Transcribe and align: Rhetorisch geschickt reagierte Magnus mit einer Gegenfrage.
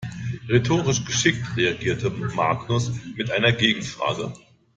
Rhetorisch 0.49 1.05
geschickt 1.05 1.55
reagierte 1.55 2.09
Magnus 2.09 2.91
mit 3.15 3.29
einer 3.29 3.51
Gegenfrage. 3.51 4.33